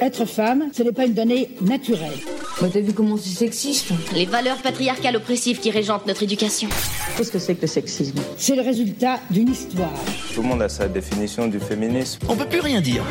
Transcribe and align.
Être 0.00 0.24
femme, 0.24 0.70
ce 0.72 0.82
n'est 0.82 0.92
pas 0.92 1.04
une 1.04 1.12
donnée 1.12 1.50
naturelle. 1.60 2.18
Bah, 2.60 2.68
T'as 2.72 2.80
vu 2.80 2.92
comment 2.94 3.18
c'est 3.18 3.28
sexiste 3.28 3.92
Les 4.14 4.24
valeurs 4.24 4.60
patriarcales 4.62 5.16
oppressives 5.16 5.60
qui 5.60 5.70
régentent 5.70 6.06
notre 6.06 6.22
éducation. 6.22 6.70
Qu'est-ce 7.16 7.30
que 7.30 7.38
c'est 7.38 7.54
que 7.54 7.62
le 7.62 7.66
sexisme? 7.66 8.18
C'est 8.38 8.56
le 8.56 8.62
résultat 8.62 9.20
d'une 9.30 9.50
histoire. 9.50 9.92
Tout 10.34 10.40
le 10.40 10.48
monde 10.48 10.62
a 10.62 10.70
sa 10.70 10.88
définition 10.88 11.48
du 11.48 11.60
féminisme. 11.60 12.20
On 12.28 12.36
peut 12.36 12.48
plus 12.48 12.60
rien 12.60 12.80
dire. 12.80 13.04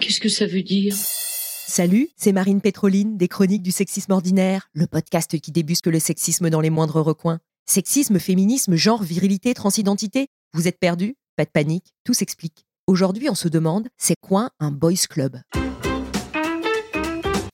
Qu'est-ce 0.00 0.18
que 0.18 0.28
ça 0.28 0.46
veut 0.46 0.62
dire? 0.62 0.94
Salut, 0.96 2.08
c'est 2.16 2.32
Marine 2.32 2.60
Pétroline 2.60 3.16
des 3.16 3.28
Chroniques 3.28 3.62
du 3.62 3.70
Sexisme 3.70 4.12
Ordinaire, 4.12 4.68
le 4.74 4.86
podcast 4.86 5.38
qui 5.38 5.52
débusque 5.52 5.86
le 5.86 6.00
sexisme 6.00 6.50
dans 6.50 6.60
les 6.60 6.70
moindres 6.70 7.00
recoins. 7.00 7.38
Sexisme, 7.64 8.18
féminisme, 8.18 8.74
genre, 8.74 9.02
virilité, 9.02 9.54
transidentité 9.54 10.26
Vous 10.52 10.66
êtes 10.66 10.80
perdus? 10.80 11.14
Pas 11.36 11.44
de 11.44 11.50
panique, 11.50 11.94
tout 12.04 12.12
s'explique. 12.14 12.64
Aujourd'hui, 12.86 13.30
on 13.30 13.34
se 13.34 13.48
demande, 13.48 13.88
c'est 13.98 14.16
quoi 14.20 14.50
un 14.60 14.70
boys 14.72 14.92
club? 15.08 15.38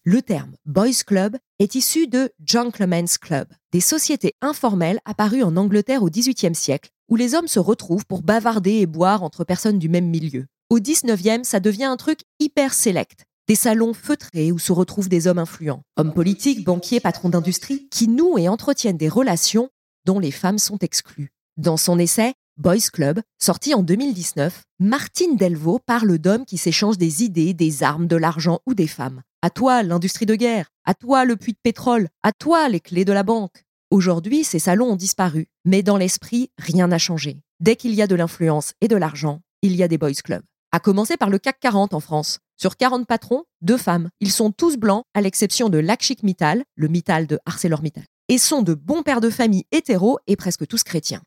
Le 0.05 0.23
terme 0.23 0.53
boys 0.65 1.05
club 1.07 1.37
est 1.59 1.75
issu 1.75 2.07
de 2.07 2.33
Gentlemen's 2.43 3.19
Club, 3.19 3.49
des 3.71 3.83
sociétés 3.83 4.33
informelles 4.41 4.99
apparues 5.05 5.43
en 5.43 5.59
Angleterre 5.59 6.03
au 6.03 6.09
XVIIIe 6.09 6.55
siècle, 6.55 6.89
où 7.11 7.17
les 7.17 7.35
hommes 7.35 7.49
se 7.49 7.59
retrouvent 7.59 8.07
pour 8.07 8.23
bavarder 8.23 8.77
et 8.77 8.87
boire 8.87 9.23
entre 9.23 9.45
personnes 9.45 9.79
du 9.79 9.91
même 9.91 10.09
milieu. 10.09 10.47
Au 10.71 10.81
XIXe, 10.81 11.47
ça 11.47 11.61
devient 11.61 11.85
un 11.85 11.99
truc 11.99 12.21
hyper 12.39 12.73
select, 12.73 13.27
des 13.47 13.55
salons 13.55 13.93
feutrés 13.93 14.53
où 14.53 14.59
se 14.59 14.73
retrouvent 14.73 15.11
des 15.11 15.27
hommes 15.27 15.39
influents, 15.39 15.83
hommes 15.99 16.15
politiques, 16.15 16.65
banquiers, 16.65 17.01
patrons 17.01 17.29
d'industrie, 17.29 17.87
qui 17.91 18.09
nouent 18.09 18.39
et 18.39 18.49
entretiennent 18.49 18.97
des 18.97 19.11
relations 19.11 19.69
dont 20.07 20.19
les 20.19 20.31
femmes 20.31 20.59
sont 20.59 20.79
exclues. 20.79 21.31
Dans 21.59 21.77
son 21.77 21.99
essai 21.99 22.33
Boys 22.57 22.89
Club, 22.91 23.21
sorti 23.39 23.75
en 23.75 23.83
2019, 23.83 24.63
Martine 24.79 25.37
Delvaux 25.37 25.79
parle 25.85 26.17
d'hommes 26.17 26.47
qui 26.47 26.57
s'échangent 26.57 26.97
des 26.97 27.23
idées, 27.23 27.53
des 27.53 27.83
armes, 27.83 28.07
de 28.07 28.17
l'argent 28.17 28.61
ou 28.65 28.73
des 28.73 28.87
femmes. 28.87 29.21
À 29.43 29.49
toi 29.49 29.83
l'industrie 29.83 30.27
de 30.27 30.35
guerre, 30.35 30.67
à 30.85 30.93
toi 30.93 31.25
le 31.25 31.35
puits 31.35 31.55
de 31.55 31.59
pétrole, 31.63 32.09
à 32.23 32.31
toi 32.31 32.69
les 32.69 32.79
clés 32.79 33.07
de 33.07 33.13
la 33.15 33.23
banque. 33.23 33.65
Aujourd'hui, 33.91 34.45
ces 34.45 34.59
salons 34.59 34.91
ont 34.91 34.97
disparu, 34.97 35.49
mais 35.65 35.83
dans 35.83 35.97
l'esprit, 35.97 36.51
rien 36.59 36.89
n'a 36.89 36.99
changé. 36.99 37.41
Dès 37.59 37.75
qu'il 37.75 37.95
y 37.95 38.03
a 38.03 38.07
de 38.07 38.15
l'influence 38.15 38.75
et 38.83 38.89
de 38.89 38.97
l'argent, 38.97 39.41
il 39.63 39.75
y 39.75 39.83
a 39.83 39.89
des 39.89 39.97
boys 39.97 40.13
clubs. 40.13 40.43
À 40.73 40.79
commencer 40.79 41.17
par 41.17 41.31
le 41.31 41.39
CAC 41.39 41.59
40 41.59 41.95
en 41.95 42.01
France. 42.01 42.41
Sur 42.61 42.77
40 42.77 43.07
patrons, 43.07 43.45
deux 43.63 43.79
femmes. 43.79 44.11
Ils 44.21 44.31
sont 44.31 44.53
tous 44.53 44.77
blancs, 44.77 45.05
à 45.15 45.23
l'exception 45.23 45.71
de 45.71 45.79
Lakshik 45.79 46.23
Mittal, 46.23 46.63
le 46.75 46.89
Mittal 46.89 47.27
de 47.27 47.39
ArcelorMittal, 47.47 48.05
et 48.29 48.37
sont 48.37 48.61
de 48.61 48.75
bons 48.75 49.03
pères 49.03 49.23
de 49.23 49.31
famille 49.31 49.65
hétéros 49.73 50.19
et 50.27 50.37
presque 50.37 50.67
tous 50.67 50.83
chrétiens. 50.83 51.23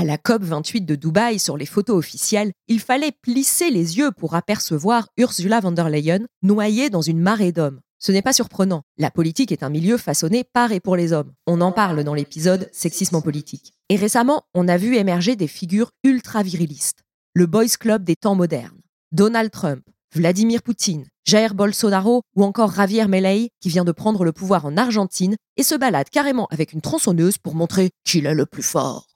À 0.00 0.04
la 0.04 0.16
COP 0.16 0.42
28 0.44 0.86
de 0.86 0.94
Dubaï, 0.94 1.38
sur 1.38 1.58
les 1.58 1.66
photos 1.66 1.98
officielles, 1.98 2.52
il 2.68 2.80
fallait 2.80 3.12
plisser 3.12 3.68
les 3.68 3.98
yeux 3.98 4.12
pour 4.12 4.34
apercevoir 4.34 5.08
Ursula 5.18 5.60
von 5.60 5.72
der 5.72 5.90
Leyen 5.90 6.20
noyée 6.40 6.88
dans 6.88 7.02
une 7.02 7.20
marée 7.20 7.52
d'hommes. 7.52 7.80
Ce 7.98 8.10
n'est 8.10 8.22
pas 8.22 8.32
surprenant. 8.32 8.80
La 8.96 9.10
politique 9.10 9.52
est 9.52 9.62
un 9.62 9.68
milieu 9.68 9.98
façonné 9.98 10.42
par 10.42 10.72
et 10.72 10.80
pour 10.80 10.96
les 10.96 11.12
hommes. 11.12 11.34
On 11.46 11.60
en 11.60 11.70
parle 11.70 12.02
dans 12.02 12.14
l'épisode 12.14 12.70
Sexisme 12.72 13.16
en 13.16 13.20
politique. 13.20 13.74
Et 13.90 13.96
récemment, 13.96 14.44
on 14.54 14.68
a 14.68 14.78
vu 14.78 14.96
émerger 14.96 15.36
des 15.36 15.48
figures 15.48 15.90
ultra 16.02 16.42
virilistes. 16.42 17.02
Le 17.34 17.44
Boys 17.44 17.76
Club 17.78 18.02
des 18.02 18.16
temps 18.16 18.34
modernes. 18.34 18.80
Donald 19.12 19.50
Trump, 19.50 19.82
Vladimir 20.14 20.62
Poutine, 20.62 21.04
Jair 21.26 21.52
Bolsonaro 21.52 22.22
ou 22.36 22.44
encore 22.44 22.72
Javier 22.72 23.06
Milei 23.06 23.50
qui 23.60 23.68
vient 23.68 23.84
de 23.84 23.92
prendre 23.92 24.24
le 24.24 24.32
pouvoir 24.32 24.64
en 24.64 24.78
Argentine 24.78 25.36
et 25.58 25.62
se 25.62 25.74
balade 25.74 26.08
carrément 26.08 26.48
avec 26.50 26.72
une 26.72 26.80
tronçonneuse 26.80 27.36
pour 27.36 27.54
montrer 27.54 27.90
qu'il 28.06 28.24
est 28.24 28.32
le 28.32 28.46
plus 28.46 28.62
fort. 28.62 29.09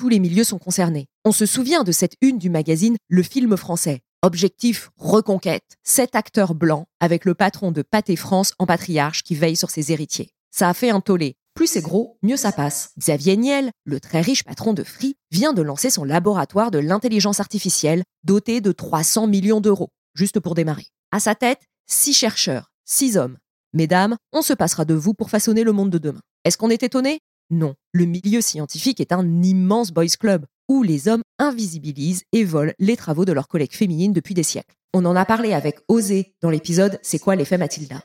Tous 0.00 0.08
les 0.08 0.18
milieux 0.18 0.44
sont 0.44 0.56
concernés. 0.56 1.08
On 1.26 1.30
se 1.30 1.44
souvient 1.44 1.84
de 1.84 1.92
cette 1.92 2.14
une 2.22 2.38
du 2.38 2.48
magazine 2.48 2.96
Le 3.10 3.22
Film 3.22 3.54
Français. 3.58 4.00
Objectif 4.22 4.88
reconquête. 4.96 5.76
Sept 5.84 6.16
acteurs 6.16 6.54
blancs 6.54 6.86
avec 7.00 7.26
le 7.26 7.34
patron 7.34 7.70
de 7.70 7.82
Pâté 7.82 8.16
France 8.16 8.54
en 8.58 8.64
patriarche 8.64 9.22
qui 9.22 9.34
veille 9.34 9.56
sur 9.56 9.68
ses 9.68 9.92
héritiers. 9.92 10.30
Ça 10.50 10.70
a 10.70 10.72
fait 10.72 10.88
un 10.88 11.02
tollé. 11.02 11.34
Plus 11.52 11.66
c'est 11.66 11.82
gros, 11.82 12.16
mieux 12.22 12.38
ça 12.38 12.50
passe. 12.50 12.92
Xavier 12.98 13.36
Niel, 13.36 13.72
le 13.84 14.00
très 14.00 14.22
riche 14.22 14.42
patron 14.42 14.72
de 14.72 14.84
Free, 14.84 15.16
vient 15.32 15.52
de 15.52 15.60
lancer 15.60 15.90
son 15.90 16.04
laboratoire 16.04 16.70
de 16.70 16.78
l'intelligence 16.78 17.40
artificielle 17.40 18.02
doté 18.24 18.62
de 18.62 18.72
300 18.72 19.26
millions 19.26 19.60
d'euros, 19.60 19.90
juste 20.14 20.40
pour 20.40 20.54
démarrer. 20.54 20.86
À 21.10 21.20
sa 21.20 21.34
tête, 21.34 21.60
six 21.86 22.14
chercheurs, 22.14 22.72
six 22.86 23.18
hommes. 23.18 23.36
Mesdames, 23.74 24.16
on 24.32 24.40
se 24.40 24.54
passera 24.54 24.86
de 24.86 24.94
vous 24.94 25.12
pour 25.12 25.28
façonner 25.28 25.62
le 25.62 25.72
monde 25.72 25.90
de 25.90 25.98
demain. 25.98 26.22
Est-ce 26.46 26.56
qu'on 26.56 26.70
est 26.70 26.84
étonné? 26.84 27.20
Non. 27.50 27.74
Le 27.92 28.04
milieu 28.04 28.40
scientifique 28.40 29.00
est 29.00 29.12
un 29.12 29.42
immense 29.42 29.90
boys 29.90 30.06
club 30.18 30.46
où 30.68 30.84
les 30.84 31.08
hommes 31.08 31.22
invisibilisent 31.40 32.22
et 32.32 32.44
volent 32.44 32.72
les 32.78 32.96
travaux 32.96 33.24
de 33.24 33.32
leurs 33.32 33.48
collègues 33.48 33.74
féminines 33.74 34.12
depuis 34.12 34.34
des 34.34 34.44
siècles. 34.44 34.76
On 34.94 35.04
en 35.04 35.16
a 35.16 35.24
parlé 35.24 35.52
avec 35.52 35.80
Osé 35.88 36.32
dans 36.42 36.50
l'épisode 36.50 37.00
C'est 37.02 37.18
quoi 37.18 37.34
l'effet 37.34 37.58
Mathilda? 37.58 38.02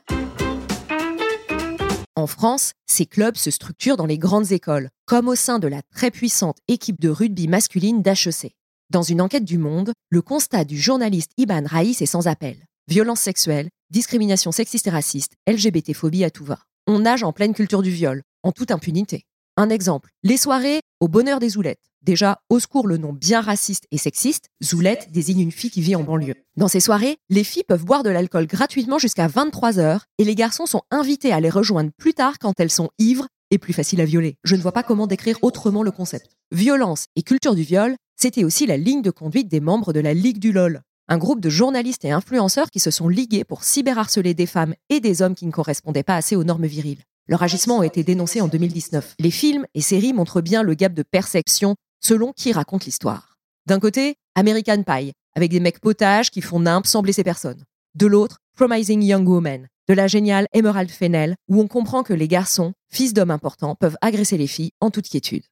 En 2.16 2.26
France, 2.28 2.72
ces 2.88 3.06
clubs 3.06 3.36
se 3.36 3.52
structurent 3.52 3.98
dans 3.98 4.06
les 4.08 4.18
grandes 4.18 4.52
écoles, 4.52 4.90
comme 5.06 5.28
au 5.28 5.36
sein 5.36 5.60
de 5.60 5.68
la 5.68 5.82
très 5.94 6.10
puissante 6.10 6.58
équipe 6.68 7.00
de 7.00 7.10
rugby 7.10 7.48
masculine 7.48 8.02
d'HEC. 8.02 8.56
Dans 8.90 9.04
une 9.04 9.22
enquête 9.22 9.46
du 9.46 9.60
Monde, 9.60 9.92
le 10.10 10.22
constat 10.22 10.64
du 10.64 10.80
journaliste 10.80 11.32
Iban 11.38 11.64
Raïs 11.66 12.02
est 12.02 12.08
sans 12.08 12.28
appel. 12.28 12.58
Violence 12.88 13.20
sexuelle, 13.20 13.70
discrimination 13.92 14.52
sexiste 14.52 14.88
et 14.88 14.92
raciste, 14.92 15.34
LGBT-phobie 15.48 16.24
à 16.24 16.32
tout 16.32 16.46
va. 16.46 16.60
On 16.88 17.00
nage 17.00 17.24
en 17.24 17.34
pleine 17.34 17.54
culture 17.54 17.82
du 17.82 17.92
viol, 17.92 18.24
en 18.44 18.52
toute 18.52 18.72
impunité. 18.72 19.26
Un 19.58 19.70
exemple, 19.70 20.10
les 20.22 20.36
soirées 20.36 20.82
au 21.00 21.08
bonheur 21.08 21.40
des 21.40 21.48
zoulettes. 21.48 21.80
Déjà, 22.02 22.40
au 22.50 22.60
secours 22.60 22.88
le 22.88 22.98
nom 22.98 23.14
bien 23.14 23.40
raciste 23.40 23.86
et 23.90 23.98
sexiste, 23.98 24.50
zoulette 24.62 25.14
désigne 25.14 25.40
une 25.40 25.52
fille 25.52 25.72
qui 25.72 25.80
vit 25.80 25.96
en 25.96 26.04
banlieue. 26.04 26.36
Dans 26.58 26.68
ces 26.68 26.82
soirées, 26.82 27.16
les 27.30 27.46
filles 27.46 27.64
peuvent 27.66 27.86
boire 27.86 28.04
de 28.04 28.10
l'alcool 28.10 28.48
gratuitement 28.48 29.00
jusqu'à 29.00 29.30
23 29.30 29.80
heures 29.80 30.08
et 30.18 30.26
les 30.26 30.36
garçons 30.36 30.66
sont 30.66 30.82
invités 30.92 31.32
à 31.32 31.40
les 31.40 31.50
rejoindre 31.50 31.92
plus 31.98 32.14
tard 32.14 32.38
quand 32.38 32.60
elles 32.60 32.70
sont 32.70 32.90
ivres 33.00 33.28
et 33.50 33.58
plus 33.58 33.72
faciles 33.72 34.02
à 34.02 34.06
violer. 34.06 34.36
Je 34.44 34.58
ne 34.58 34.62
vois 34.62 34.74
pas 34.74 34.84
comment 34.84 35.08
décrire 35.08 35.40
autrement 35.42 35.84
le 35.84 35.92
concept. 35.92 36.32
Violence 36.52 37.06
et 37.16 37.24
culture 37.24 37.56
du 37.56 37.64
viol, 37.64 37.96
c'était 38.18 38.44
aussi 38.44 38.66
la 38.66 38.76
ligne 38.76 39.02
de 39.02 39.10
conduite 39.10 39.48
des 39.48 39.62
membres 39.62 39.94
de 39.94 40.02
la 40.02 40.14
Ligue 40.14 40.40
du 40.40 40.52
LOL, 40.52 40.82
un 41.08 41.18
groupe 41.18 41.40
de 41.40 41.50
journalistes 41.50 42.04
et 42.04 42.12
influenceurs 42.12 42.72
qui 42.72 42.82
se 42.82 42.92
sont 42.92 43.08
ligués 43.08 43.46
pour 43.46 43.64
cyberharceler 43.64 44.34
des 44.34 44.48
femmes 44.48 44.76
et 44.90 45.00
des 45.00 45.22
hommes 45.22 45.36
qui 45.36 45.46
ne 45.46 45.52
correspondaient 45.52 46.04
pas 46.04 46.18
assez 46.18 46.36
aux 46.36 46.44
normes 46.44 46.66
viriles. 46.66 47.04
Leur 47.28 47.42
agissement 47.42 47.80
a 47.80 47.86
été 47.88 48.04
dénoncé 48.04 48.40
en 48.40 48.48
2019. 48.48 49.16
Les 49.18 49.32
films 49.32 49.66
et 49.74 49.82
séries 49.82 50.14
montrent 50.14 50.42
bien 50.42 50.62
le 50.62 50.76
gap 50.76 50.94
de 50.94 51.02
perception 51.02 51.76
selon 52.00 52.34
qui 52.34 52.52
raconte 52.52 52.86
l'histoire. 52.86 53.38
D'un 53.66 53.80
côté, 53.80 54.16
American 54.36 54.84
Pie, 54.84 55.14
avec 55.36 55.50
des 55.50 55.60
mecs 55.60 55.80
potages 55.80 56.30
qui 56.30 56.42
font 56.42 56.60
nimp 56.60 56.86
sans 56.86 57.02
blesser 57.02 57.24
personne. 57.24 57.64
De 57.96 58.06
l'autre, 58.06 58.38
Promising 58.56 59.02
Young 59.02 59.28
Woman, 59.28 59.68
de 59.88 59.94
la 59.96 60.06
géniale 60.06 60.48
Emerald 60.54 60.92
Fennell, 60.92 61.36
où 61.50 61.60
on 61.60 61.68
comprend 61.68 62.04
que 62.04 62.14
les 62.14 62.28
garçons, 62.28 62.74
fils 62.92 63.14
d'hommes 63.14 63.32
importants, 63.32 63.74
peuvent 63.74 63.98
agresser 64.02 64.38
les 64.38 64.48
filles 64.48 64.72
en 64.80 64.92
toute 64.92 65.10
quiétude. 65.10 65.44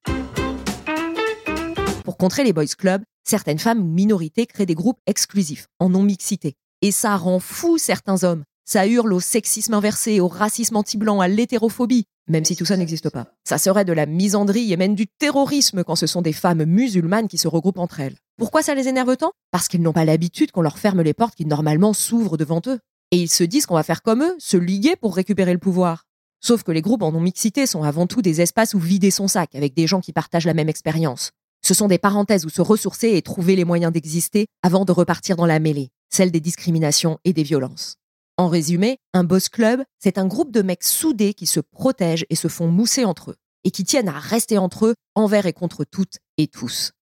Pour 2.04 2.18
contrer 2.18 2.44
les 2.44 2.54
boys 2.54 2.66
clubs, 2.78 3.04
certaines 3.24 3.58
femmes 3.58 3.80
ou 3.80 3.88
minorités 3.88 4.46
créent 4.46 4.68
des 4.68 4.76
groupes 4.76 5.00
exclusifs, 5.08 5.68
en 5.80 5.90
non-mixité. 5.90 6.54
Et 6.84 6.92
ça 6.92 7.18
rend 7.18 7.40
fou 7.40 7.80
certains 7.80 8.24
hommes. 8.24 8.44
Ça 8.65 8.88
hurle 8.88 9.12
au 9.13 9.19
sexisme 9.19 9.74
inversé, 9.74 10.19
au 10.19 10.27
racisme 10.27 10.77
anti-blanc, 10.77 11.19
à 11.19 11.27
l'hétérophobie, 11.27 12.06
même 12.27 12.45
si 12.45 12.56
tout 12.56 12.65
ça 12.65 12.77
n'existe 12.77 13.10
pas. 13.10 13.27
Ça 13.44 13.57
serait 13.57 13.86
de 13.86 13.92
la 13.94 14.06
misandrie 14.06 14.71
et 14.71 14.77
même 14.77 14.95
du 14.95 15.07
terrorisme 15.07 15.83
quand 15.83 15.95
ce 15.95 16.07
sont 16.07 16.21
des 16.21 16.33
femmes 16.33 16.63
musulmanes 16.63 17.27
qui 17.27 17.38
se 17.38 17.48
regroupent 17.48 17.80
entre 17.80 18.00
elles. 18.00 18.15
Pourquoi 18.38 18.63
ça 18.63 18.74
les 18.74 18.88
énerve 18.88 19.18
tant? 19.18 19.31
Parce 19.51 19.68
qu'ils 19.68 19.81
n'ont 19.81 19.94
pas 19.94 20.06
l'habitude 20.06 20.51
qu'on 20.51 20.62
leur 20.62 20.77
ferme 20.77 21.01
les 21.01 21.13
portes 21.13 21.36
qui 21.36 21.45
normalement 21.45 21.94
s'ouvrent 21.94 22.38
devant 22.38 22.62
eux. 22.68 22.80
Et 23.12 23.18
ils 23.18 23.30
se 23.30 23.44
disent 23.44 23.65
qu'on 23.65 23.75
va 23.75 23.83
faire 23.83 24.01
comme 24.01 24.24
eux, 24.24 24.36
se 24.39 24.57
liguer 24.57 24.95
pour 24.95 25.16
récupérer 25.16 25.54
le 25.54 25.59
pouvoir. 25.59 26.06
Sauf 26.39 26.63
que 26.63 26.71
les 26.71 26.81
groupes 26.81 27.04
en 27.04 27.12
non-mixité 27.12 27.66
sont 27.66 27.83
avant 27.83 28.07
tout 28.07 28.21
des 28.21 28.42
espaces 28.42 28.74
où 28.74 28.80
vider 28.80 29.12
son 29.12 29.27
sac 29.27 29.56
avec 29.56 29.74
des 29.74 29.88
gens 29.88 30.01
qui 30.01 30.13
partagent 30.13 30.45
la 30.45 30.54
même 30.54 30.69
expérience. 30.69 31.31
Ce 31.62 31.74
sont 31.74 31.88
des 31.88 31.98
parenthèses 31.98 32.45
où 32.45 32.50
se 32.50 32.62
ressourcer 32.62 33.09
et 33.09 33.21
trouver 33.21 33.56
les 33.56 33.66
moyens 33.66 33.94
d'exister 33.94 34.48
avant 34.62 34.83
de 34.83 34.92
repartir 34.92 35.36
dans 35.36 35.45
la 35.45 35.59
mêlée, 35.59 35.89
celle 36.09 36.31
des 36.31 36.42
discriminations 36.42 37.19
et 37.24 37.33
des 37.33 37.44
violences. 37.44 37.95
En 38.35 38.47
résumé, 38.47 38.97
un 39.13 39.24
boss 39.24 39.47
club, 39.47 39.83
c'est 40.00 40.18
un 40.18 40.25
groupe 40.25 40.51
de 40.51 40.63
mecs 40.63 40.83
soudés 40.83 41.35
qui 41.35 41.45
se 41.45 41.59
protègent 41.59 42.25
et 42.31 42.35
se 42.35 42.47
font 42.47 42.68
mousser 42.68 43.06
entre 43.06 43.31
eux, 43.31 43.35
et 43.63 43.69
qui 43.69 43.83
tiennent 43.83 44.09
à 44.09 44.18
rester 44.18 44.57
entre 44.57 44.88
eux 44.88 44.95
envers 45.13 45.45
et 45.45 45.53
contre 45.53 45.83
toutes 45.83 46.18
et 46.39 46.47
tous. 46.47 46.94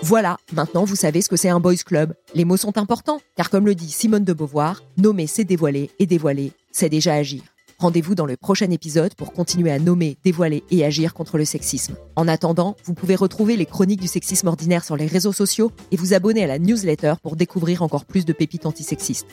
Voilà, 0.00 0.38
maintenant 0.54 0.84
vous 0.84 0.96
savez 0.96 1.20
ce 1.20 1.28
que 1.28 1.36
c'est 1.36 1.50
un 1.50 1.60
boys 1.60 1.76
club. 1.76 2.14
Les 2.34 2.46
mots 2.46 2.56
sont 2.56 2.78
importants, 2.78 3.20
car 3.36 3.50
comme 3.50 3.66
le 3.66 3.74
dit 3.74 3.90
Simone 3.90 4.24
de 4.24 4.32
Beauvoir, 4.32 4.82
nommer 4.96 5.26
c'est 5.26 5.44
dévoiler 5.44 5.90
et 5.98 6.06
dévoiler 6.06 6.52
c'est 6.72 6.88
déjà 6.88 7.14
agir. 7.14 7.42
Rendez-vous 7.78 8.14
dans 8.14 8.24
le 8.24 8.38
prochain 8.38 8.70
épisode 8.70 9.14
pour 9.14 9.34
continuer 9.34 9.70
à 9.72 9.78
nommer, 9.78 10.16
dévoiler 10.24 10.64
et 10.70 10.86
agir 10.86 11.12
contre 11.12 11.36
le 11.36 11.44
sexisme. 11.44 11.96
En 12.16 12.28
attendant, 12.28 12.76
vous 12.84 12.94
pouvez 12.94 13.14
retrouver 13.14 13.56
les 13.56 13.66
chroniques 13.66 14.00
du 14.00 14.08
sexisme 14.08 14.48
ordinaire 14.48 14.84
sur 14.84 14.96
les 14.96 15.06
réseaux 15.06 15.34
sociaux 15.34 15.70
et 15.90 15.96
vous 15.96 16.14
abonner 16.14 16.44
à 16.44 16.46
la 16.46 16.58
newsletter 16.58 17.14
pour 17.22 17.36
découvrir 17.36 17.82
encore 17.82 18.06
plus 18.06 18.24
de 18.24 18.32
pépites 18.32 18.64
antisexistes. 18.64 19.26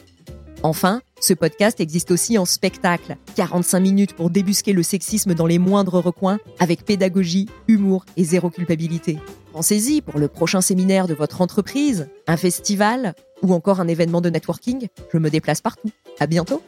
Enfin, 0.63 1.02
ce 1.19 1.34
podcast 1.34 1.80
existe 1.80 2.12
aussi 2.12 2.38
en 2.38 2.46
spectacle. 2.46 3.18
45 3.36 3.80
minutes 3.80 4.13
pour 4.13 4.30
débusquer 4.30 4.74
le 4.74 4.84
sexisme 4.84 5.34
dans 5.34 5.48
les 5.48 5.58
moindres 5.58 5.96
recoins, 6.00 6.40
avec 6.60 6.86
pédagogie, 6.86 7.48
humour 7.68 8.06
et 8.16 8.24
zéro 8.24 8.52
culpabilité. 8.52 9.18
Pensez-y 9.54 10.02
pour 10.02 10.19
le 10.19 10.28
prochain 10.28 10.62
séminaire 10.62 11.08
de 11.08 11.16
votre 11.16 11.42
entreprise, 11.42 12.10
un 12.28 12.38
festival 12.38 13.16
ou 13.42 13.54
encore 13.54 13.80
un 13.80 13.88
événement 13.88 14.22
de 14.22 14.30
networking. 14.30 14.88
Je 15.12 15.18
me 15.18 15.30
déplace 15.30 15.62
partout. 15.62 15.90
À 16.19 16.28
bientôt! 16.28 16.62